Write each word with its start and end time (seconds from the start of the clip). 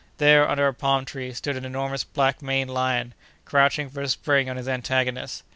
There, 0.17 0.49
under 0.49 0.65
a 0.67 0.73
palm 0.73 1.05
tree, 1.05 1.31
stood 1.31 1.55
an 1.55 1.63
enormous 1.63 2.03
black 2.03 2.41
maned 2.41 2.71
lion, 2.73 3.13
crouching 3.45 3.87
for 3.87 4.01
a 4.01 4.09
spring 4.09 4.49
on 4.49 4.57
his 4.57 4.67
antagonist. 4.67 5.43